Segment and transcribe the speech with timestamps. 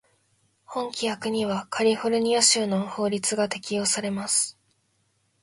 [0.65, 4.57] 本規約にはカリフォルニア州の法律が適用されます。